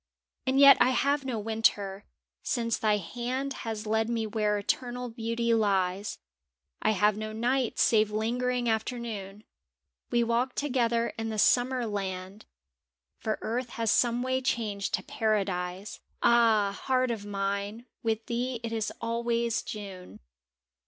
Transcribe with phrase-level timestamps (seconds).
[0.47, 2.05] And yet I have no Winter,
[2.41, 6.17] since thy hand Has led me where eternal beauty lies,
[6.81, 9.43] I have no night save lingering afternoon;
[10.09, 12.47] We walk together in the Summer land,
[13.19, 18.91] For earth has someway changed to Paradise— Ah, Heart of Mine, with thee 't is
[19.01, 20.19] always June!